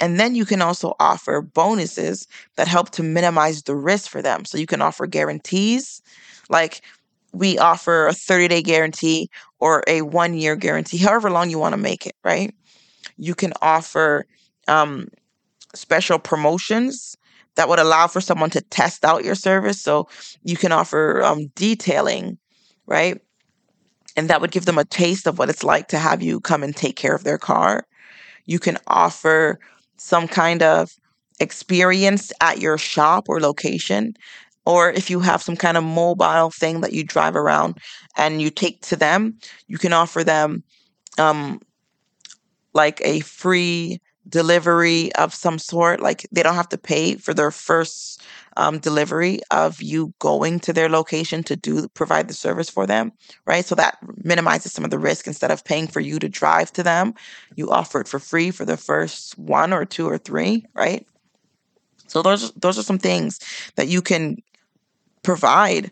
[0.00, 2.26] and then you can also offer bonuses
[2.56, 4.44] that help to minimize the risk for them.
[4.44, 6.02] So you can offer guarantees,
[6.48, 6.82] like
[7.32, 11.72] we offer a 30 day guarantee or a one year guarantee, however long you want
[11.72, 12.54] to make it, right?
[13.16, 14.26] You can offer
[14.68, 15.08] um,
[15.74, 17.16] special promotions
[17.56, 19.80] that would allow for someone to test out your service.
[19.80, 20.08] So
[20.42, 22.38] you can offer um, detailing,
[22.86, 23.20] right?
[24.16, 26.62] And that would give them a taste of what it's like to have you come
[26.62, 27.86] and take care of their car.
[28.46, 29.58] You can offer
[29.96, 30.92] some kind of
[31.40, 34.14] experience at your shop or location,
[34.66, 37.78] or if you have some kind of mobile thing that you drive around
[38.16, 40.62] and you take to them, you can offer them
[41.18, 41.60] um,
[42.72, 46.00] like a free delivery of some sort.
[46.00, 48.22] Like they don't have to pay for their first
[48.56, 53.12] um, delivery of you going to their location to do provide the service for them,
[53.46, 53.64] right?
[53.64, 55.26] So that minimizes some of the risk.
[55.26, 57.14] Instead of paying for you to drive to them,
[57.56, 61.06] you offer it for free for the first one or two or three, right?
[62.06, 63.40] So those those are some things
[63.76, 64.36] that you can
[65.22, 65.90] provide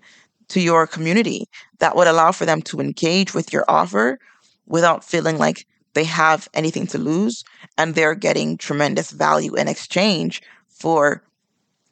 [0.48, 1.46] to your community
[1.78, 4.18] that would allow for them to engage with your offer
[4.66, 7.44] without feeling like they have anything to lose
[7.76, 11.22] and they're getting tremendous value in exchange for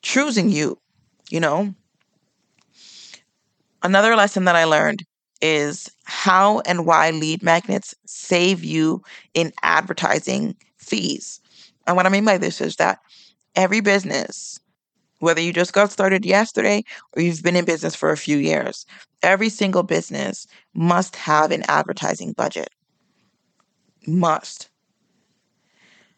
[0.03, 0.79] choosing you,
[1.31, 1.75] you know?
[3.83, 5.05] Another lesson that I learned
[5.41, 9.03] is how and why lead magnets save you
[9.35, 11.41] in advertising fees.
[11.87, 13.01] And what I mean by this is that
[13.57, 14.61] every business,
[15.19, 16.85] whether you just got started yesterday
[17.15, 18.87] or you've been in business for a few years,
[19.23, 22.71] every single business must have an advertising budget.
[24.07, 24.70] Must.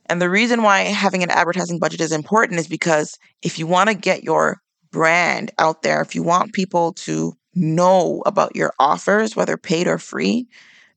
[0.06, 3.88] And the reason why having an advertising budget is important is because if you want
[3.88, 4.60] to get your
[4.90, 9.98] brand out there, if you want people to know about your offers, whether paid or
[9.98, 10.46] free,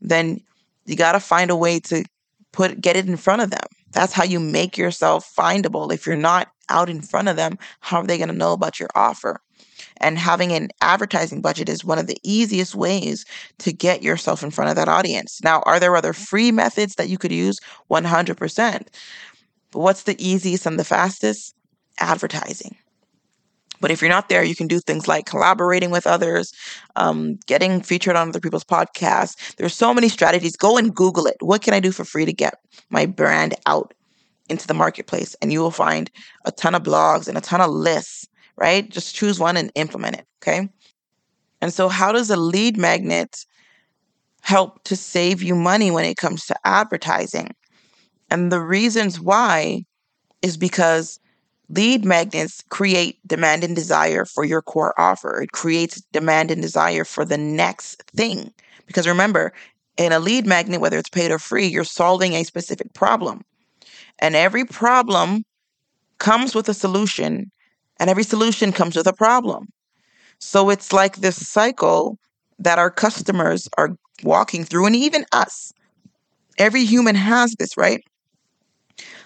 [0.02, 0.40] then
[0.86, 2.04] you got to find a way to
[2.52, 3.68] put get it in front of them.
[3.92, 5.92] That's how you make yourself findable.
[5.94, 8.80] If you're not out in front of them, how are they going to know about
[8.80, 9.42] your offer?
[9.98, 13.26] And having an advertising budget is one of the easiest ways
[13.60, 15.40] to get yourself in front of that audience.
[15.44, 17.60] Now, are there other free methods that you could use?
[17.90, 18.88] 100%.
[19.72, 21.56] But what's the easiest and the fastest?
[22.00, 22.76] Advertising.
[23.82, 26.54] But if you're not there, you can do things like collaborating with others,
[26.96, 29.56] um, getting featured on other people's podcasts.
[29.56, 30.56] There's so many strategies.
[30.56, 31.38] Go and Google it.
[31.40, 32.56] What can I do for free to get
[32.90, 33.94] my brand out
[34.50, 35.36] into the marketplace?
[35.42, 36.10] And you will find
[36.46, 38.28] a ton of blogs and a ton of lists,
[38.58, 38.90] right?
[38.90, 40.26] Just choose one and implement it.
[40.42, 40.70] Okay.
[41.62, 43.46] And so, how does a lead magnet
[44.42, 47.56] help to save you money when it comes to advertising?
[48.30, 49.86] And the reasons why
[50.42, 51.20] is because
[51.70, 55.42] Lead magnets create demand and desire for your core offer.
[55.42, 58.54] It creates demand and desire for the next thing.
[58.86, 59.52] Because remember,
[59.98, 63.44] in a lead magnet, whether it's paid or free, you're solving a specific problem.
[64.20, 65.44] And every problem
[66.20, 67.52] comes with a solution,
[68.00, 69.68] and every solution comes with a problem.
[70.40, 72.18] So it's like this cycle
[72.60, 75.74] that our customers are walking through, and even us.
[76.58, 78.02] Every human has this, right?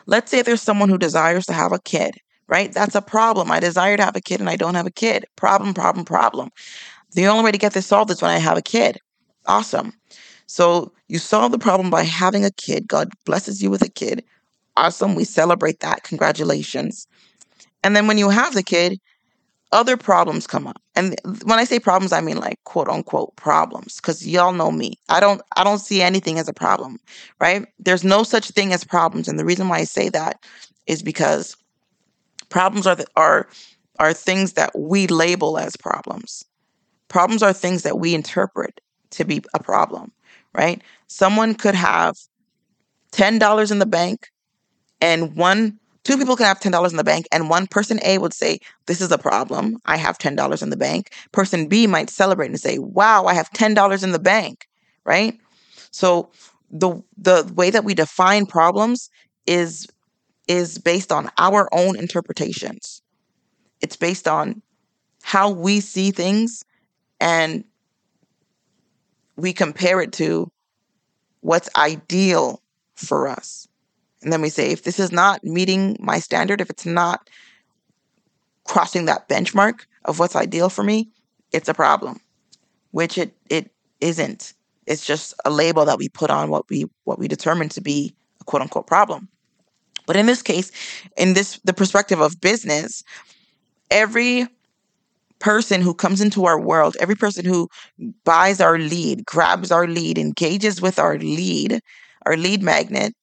[0.07, 2.15] Let's say there's someone who desires to have a kid
[2.49, 2.73] right?
[2.73, 3.51] That's a problem.
[3.51, 5.23] I desire to have a kid and I don't have a kid.
[5.37, 6.49] Problem, problem, problem.
[7.13, 8.97] The only way to get this solved is when I have a kid.
[9.45, 9.93] Awesome.
[10.47, 12.87] So you solve the problem by having a kid.
[12.87, 14.23] God blesses you with a kid.
[14.75, 15.13] Awesome.
[15.13, 16.03] We celebrate that.
[16.03, 17.07] Congratulations.
[17.83, 18.99] And then when you have the kid,
[19.71, 20.81] other problems come up.
[20.95, 24.95] And when I say problems, I mean like quote unquote problems because y'all know me.
[25.09, 26.99] I don't I don't see anything as a problem,
[27.39, 27.67] right?
[27.77, 29.27] There's no such thing as problems.
[29.27, 30.43] And the reason why I say that
[30.87, 31.55] is because
[32.49, 33.47] Problems are the, are
[33.99, 36.43] are things that we label as problems.
[37.09, 40.11] Problems are things that we interpret to be a problem,
[40.53, 40.81] right?
[41.07, 42.15] Someone could have
[43.11, 44.27] $10 in the bank
[45.01, 48.33] and one two people can have $10 in the bank and one person A would
[48.33, 49.77] say, "This is a problem.
[49.85, 53.51] I have $10 in the bank." Person B might celebrate and say, "Wow, I have
[53.51, 54.67] $10 in the bank."
[55.05, 55.39] Right?
[55.91, 56.31] So
[56.71, 59.11] the the way that we define problems
[59.45, 59.87] is
[60.47, 63.03] is based on our own interpretations.
[63.81, 64.63] It's based on
[65.21, 66.65] how we see things
[67.19, 67.63] and
[69.35, 70.51] we compare it to
[71.41, 72.63] what's ideal
[72.95, 73.68] for us.
[74.21, 77.29] And then we say, if this is not meeting my standard, if it's not
[78.65, 81.09] crossing that benchmark of what's ideal for me,
[81.51, 82.19] it's a problem,
[82.91, 84.53] which it, it isn't.
[84.85, 88.13] It's just a label that we put on what we what we determine to be
[88.41, 89.29] a quote unquote problem.
[90.05, 90.71] But in this case,
[91.17, 93.03] in this the perspective of business,
[93.91, 94.47] every
[95.39, 97.69] person who comes into our world, every person who
[98.25, 101.79] buys our lead, grabs our lead, engages with our lead,
[102.25, 103.15] our lead magnet,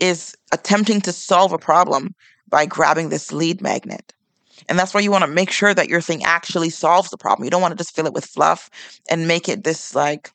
[0.00, 2.14] is attempting to solve a problem
[2.48, 4.12] by grabbing this lead magnet.
[4.68, 7.44] And that's why you want to make sure that your thing actually solves the problem.
[7.44, 8.70] You don't want to just fill it with fluff
[9.08, 10.32] and make it this like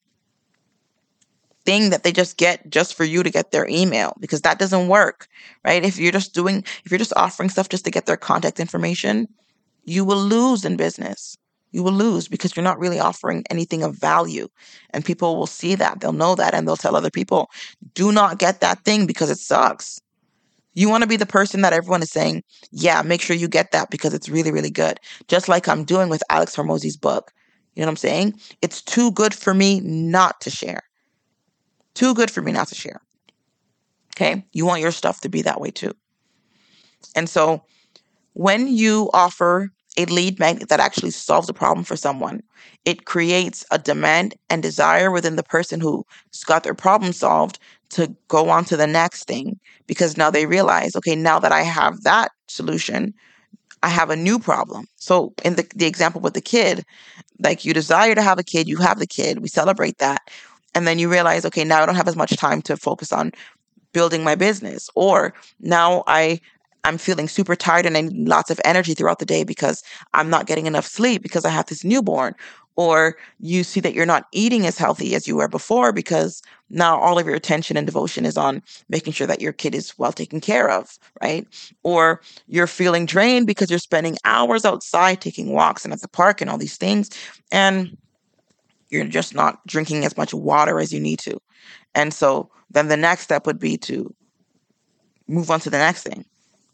[1.65, 4.87] thing that they just get just for you to get their email because that doesn't
[4.87, 5.27] work,
[5.63, 5.83] right?
[5.83, 9.27] If you're just doing, if you're just offering stuff just to get their contact information,
[9.83, 11.37] you will lose in business.
[11.71, 14.47] You will lose because you're not really offering anything of value.
[14.91, 15.99] And people will see that.
[15.99, 17.49] They'll know that and they'll tell other people,
[17.93, 19.99] do not get that thing because it sucks.
[20.73, 23.71] You want to be the person that everyone is saying, yeah, make sure you get
[23.71, 24.99] that because it's really, really good.
[25.27, 27.31] Just like I'm doing with Alex Hormozi's book.
[27.75, 28.39] You know what I'm saying?
[28.61, 30.83] It's too good for me not to share.
[31.93, 33.01] Too good for me not to share.
[34.15, 34.45] Okay.
[34.53, 35.93] You want your stuff to be that way too.
[37.15, 37.63] And so
[38.33, 42.41] when you offer a lead magnet that actually solves a problem for someone,
[42.85, 48.15] it creates a demand and desire within the person who's got their problem solved to
[48.27, 52.03] go on to the next thing because now they realize, okay, now that I have
[52.03, 53.13] that solution,
[53.83, 54.85] I have a new problem.
[54.95, 56.85] So in the, the example with the kid,
[57.39, 60.21] like you desire to have a kid, you have the kid, we celebrate that.
[60.73, 63.31] And then you realize, okay, now I don't have as much time to focus on
[63.91, 64.89] building my business.
[64.95, 66.39] Or now I
[66.83, 70.29] I'm feeling super tired and I need lots of energy throughout the day because I'm
[70.29, 72.35] not getting enough sleep because I have this newborn.
[72.77, 76.97] Or you see that you're not eating as healthy as you were before because now
[76.99, 80.13] all of your attention and devotion is on making sure that your kid is well
[80.13, 81.45] taken care of, right?
[81.83, 86.39] Or you're feeling drained because you're spending hours outside taking walks and at the park
[86.39, 87.09] and all these things.
[87.51, 87.97] And
[88.89, 91.39] you're just not drinking as much water as you need to.
[91.93, 94.13] And so then the next step would be to
[95.27, 96.25] move on to the next thing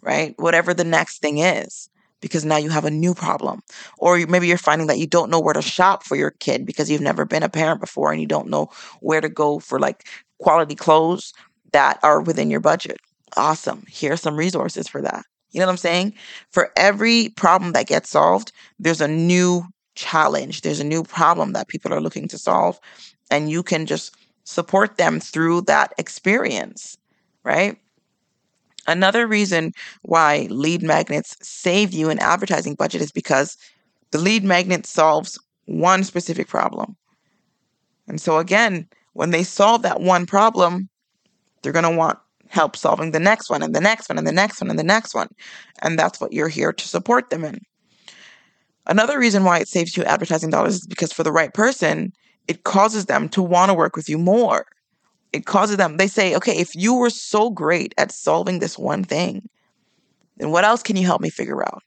[0.08, 0.34] right?
[0.38, 1.90] Whatever the next thing is,
[2.22, 3.62] because now you have a new problem.
[3.98, 6.90] Or maybe you're finding that you don't know where to shop for your kid because
[6.90, 8.70] you've never been a parent before and you don't know
[9.02, 10.08] where to go for like
[10.40, 11.34] quality clothes
[11.74, 12.98] that are within your budget.
[13.36, 13.84] Awesome.
[13.90, 15.26] Here are some resources for that.
[15.52, 16.14] You know what I'm saying?
[16.52, 21.68] For every problem that gets solved, there's a new challenge, there's a new problem that
[21.68, 22.80] people are looking to solve.
[23.30, 26.98] And you can just support them through that experience,
[27.44, 27.78] right?
[28.88, 29.74] Another reason
[30.04, 33.58] why lead magnets save you an advertising budget is because
[34.12, 36.96] the lead magnet solves one specific problem.
[38.08, 40.88] And so, again, when they solve that one problem,
[41.62, 42.18] they're going to want
[42.50, 44.84] help solving the next one and the next one and the next one and the
[44.84, 45.28] next one.
[45.82, 47.60] And that's what you're here to support them in.
[48.86, 52.14] Another reason why it saves you advertising dollars is because for the right person,
[52.48, 54.66] it causes them to want to work with you more
[55.38, 59.04] it causes them, they say, okay, if you were so great at solving this one
[59.04, 59.48] thing,
[60.38, 61.84] then what else can you help me figure out?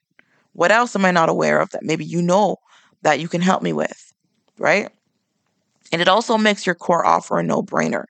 [0.52, 2.56] What else am I not aware of that maybe you know
[3.02, 4.12] that you can help me with?
[4.58, 4.90] Right?
[5.92, 8.04] And it also makes your core offer a no brainer.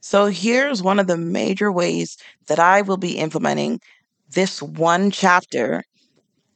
[0.00, 3.80] So here's one of the major ways that I will be implementing
[4.30, 5.82] this one chapter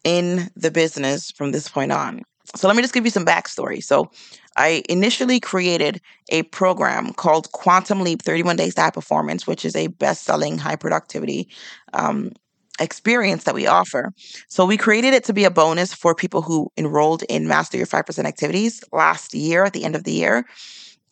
[0.05, 2.22] in the business from this point on.
[2.55, 3.82] So let me just give you some backstory.
[3.82, 4.11] So
[4.57, 9.76] I initially created a program called Quantum Leap 31 Days to High Performance, which is
[9.76, 11.49] a best selling high productivity
[11.92, 12.32] um,
[12.80, 14.12] experience that we offer.
[14.49, 17.86] So we created it to be a bonus for people who enrolled in Master Your
[17.86, 20.44] 5% activities last year at the end of the year.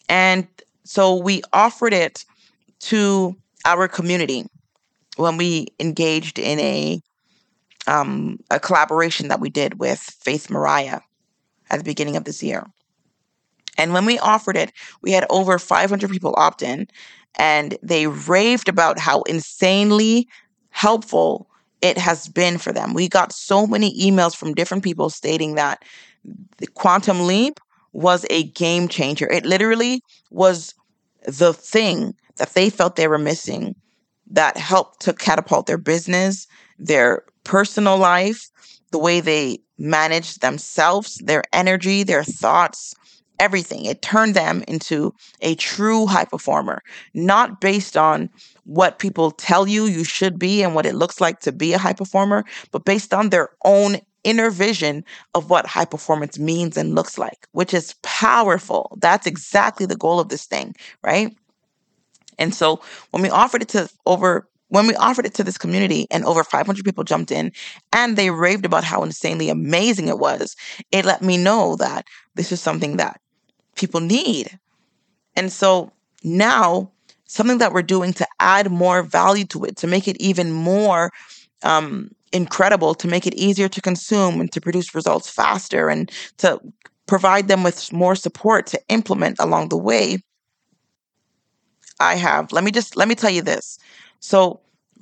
[0.08, 0.46] And
[0.84, 2.24] so we offered it
[2.80, 4.46] to our community
[5.16, 7.00] when we engaged in a
[7.88, 11.00] um, a collaboration that we did with Faith Mariah
[11.70, 12.66] at the beginning of this year.
[13.78, 16.88] And when we offered it, we had over 500 people opt in,
[17.38, 20.28] and they raved about how insanely
[20.70, 21.48] helpful
[21.82, 22.94] it has been for them.
[22.94, 25.84] We got so many emails from different people stating that
[26.58, 27.60] the Quantum Leap
[27.92, 29.26] was a game changer.
[29.30, 30.74] It literally was
[31.26, 33.74] the thing that they felt they were missing
[34.30, 36.46] that helped to catapult their business,
[36.78, 38.50] their personal life,
[38.90, 42.94] the way they managed themselves, their energy, their thoughts,
[43.38, 43.84] everything.
[43.84, 46.82] It turned them into a true high performer,
[47.14, 48.30] not based on
[48.64, 51.78] what people tell you you should be and what it looks like to be a
[51.78, 56.94] high performer, but based on their own inner vision of what high performance means and
[56.94, 58.96] looks like, which is powerful.
[59.00, 61.36] That's exactly the goal of this thing, right?
[62.38, 62.80] And so
[63.10, 66.42] when we offered it to over when we offered it to this community and over
[66.42, 67.52] 500 people jumped in
[67.92, 70.56] and they raved about how insanely amazing it was,
[70.90, 73.20] it let me know that this is something that
[73.76, 74.58] people need.
[75.36, 75.92] And so
[76.24, 76.90] now,
[77.26, 81.12] something that we're doing to add more value to it, to make it even more
[81.62, 86.60] um, incredible, to make it easier to consume and to produce results faster and to
[87.06, 90.18] provide them with more support to implement along the way.
[91.98, 93.78] I have, let me just, let me tell you this.
[94.20, 94.60] So,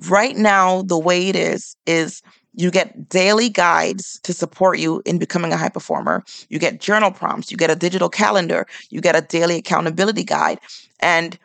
[0.09, 2.23] right now, the way it is, is
[2.55, 6.23] you get daily guides to support you in becoming a high performer.
[6.49, 7.51] You get journal prompts.
[7.51, 8.67] You get a digital calendar.
[8.91, 10.61] You get a daily accountability guide.
[11.01, 11.39] And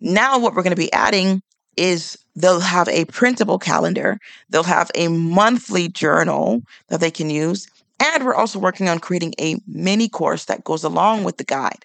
[0.00, 1.42] now, what we're going to be adding
[1.76, 7.68] is they'll have a printable calendar, they'll have a monthly journal that they can use.
[8.00, 11.84] And we're also working on creating a mini course that goes along with the guide.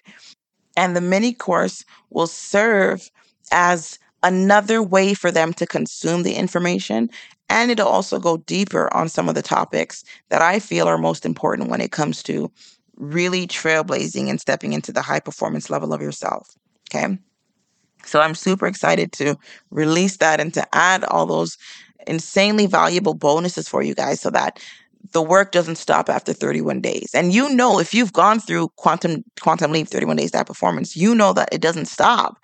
[0.76, 3.10] And the mini course will serve
[3.52, 7.08] as another way for them to consume the information
[7.48, 11.24] and it'll also go deeper on some of the topics that I feel are most
[11.24, 12.50] important when it comes to
[12.96, 16.50] really trailblazing and stepping into the high performance level of yourself.
[16.90, 17.16] Okay.
[18.04, 19.36] So I'm super excited to
[19.70, 21.56] release that and to add all those
[22.08, 24.60] insanely valuable bonuses for you guys so that
[25.12, 27.10] the work doesn't stop after 31 days.
[27.14, 31.14] And you know, if you've gone through quantum quantum leap 31 days that performance, you
[31.14, 32.38] know that it doesn't stop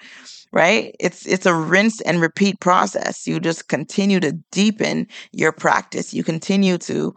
[0.53, 0.95] right?
[1.01, 3.27] It's it's a rinse and repeat process.
[3.27, 6.15] You just continue to deepen your practice.
[6.15, 7.15] You continue to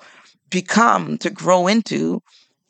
[0.50, 2.22] become to grow into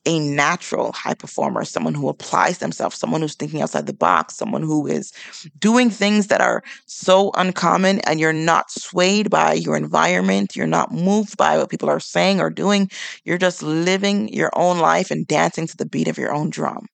[0.05, 4.61] a natural high performer, someone who applies themselves, someone who's thinking outside the box, someone
[4.61, 5.11] who is
[5.59, 10.91] doing things that are so uncommon and you're not swayed by your environment, you're not
[10.91, 12.89] moved by what people are saying or doing.
[13.23, 16.85] You're just living your own life and dancing to the beat of your own drum,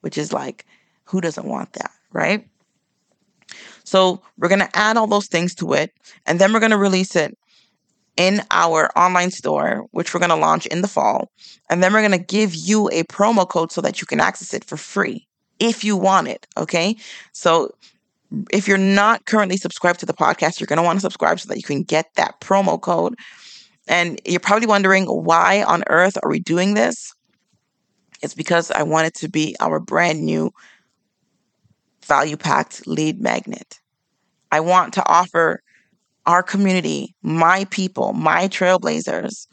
[0.00, 0.64] which is like,
[1.04, 2.46] who doesn't want that, right?
[3.88, 5.92] So we're going to add all those things to it
[6.26, 7.36] and then we're going to release it
[8.16, 11.30] in our online store, which we're going to launch in the fall.
[11.70, 14.52] And then we're going to give you a promo code so that you can access
[14.52, 15.26] it for free
[15.58, 16.46] if you want it.
[16.56, 16.96] Okay.
[17.32, 17.70] So
[18.50, 21.48] if you're not currently subscribed to the podcast, you're going to want to subscribe so
[21.48, 23.14] that you can get that promo code.
[23.86, 27.14] And you're probably wondering why on earth are we doing this?
[28.20, 30.52] It's because I want it to be our brand new
[32.08, 33.78] value packed lead magnet.
[34.50, 35.62] I want to offer
[36.26, 39.46] our community, my people, my trailblazers,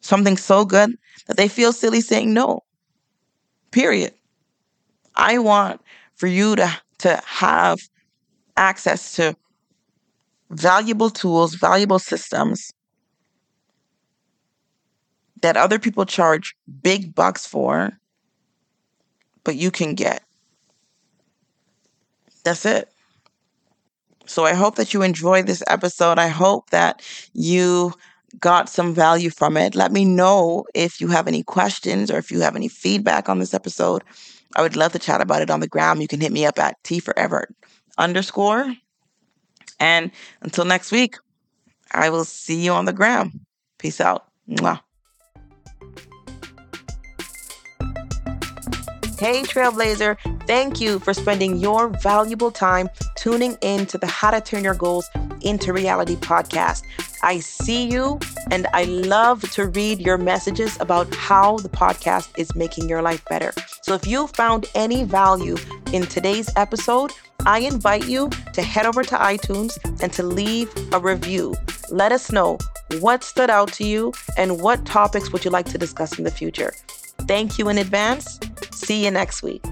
[0.00, 0.94] something so good
[1.26, 2.60] that they feel silly saying no.
[3.70, 4.12] Period.
[5.14, 5.80] I want
[6.16, 7.78] for you to, to have
[8.56, 9.34] access to
[10.50, 12.72] valuable tools, valuable systems
[15.40, 17.98] that other people charge big bucks for,
[19.44, 20.22] but you can get.
[22.44, 22.88] That's it.
[24.26, 26.18] So I hope that you enjoyed this episode.
[26.18, 27.92] I hope that you
[28.38, 29.74] got some value from it.
[29.74, 33.38] Let me know if you have any questions or if you have any feedback on
[33.38, 34.02] this episode.
[34.56, 36.00] I would love to chat about it on the gram.
[36.00, 37.48] You can hit me up at T forever
[37.98, 38.74] underscore.
[39.80, 41.16] And until next week,
[41.92, 43.40] I will see you on the gram.
[43.78, 44.26] Peace out.
[44.48, 44.80] Mwah.
[49.22, 50.16] Hey, Trailblazer,
[50.48, 54.74] thank you for spending your valuable time tuning in to the How to Turn Your
[54.74, 55.08] Goals
[55.42, 56.82] into Reality podcast.
[57.22, 58.18] I see you
[58.50, 63.24] and I love to read your messages about how the podcast is making your life
[63.26, 63.52] better.
[63.82, 65.56] So if you found any value
[65.92, 67.12] in today's episode,
[67.46, 71.54] I invite you to head over to iTunes and to leave a review.
[71.90, 72.58] Let us know
[72.98, 76.32] what stood out to you and what topics would you like to discuss in the
[76.32, 76.72] future.
[77.26, 78.38] Thank you in advance.
[78.72, 79.64] See you next week.